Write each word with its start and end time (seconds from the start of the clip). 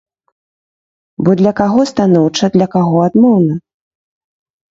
Бо 1.25 1.31
для 1.41 1.51
каго 1.59 1.81
станоўча, 1.91 2.45
для 2.55 2.67
каго 2.77 2.97
адмоўна? 3.09 3.55